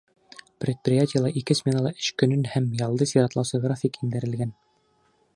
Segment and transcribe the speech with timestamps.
[0.63, 4.57] Предприятиела ике сменала эш көнөн һәм ялды сиратлаусы график индерелгән.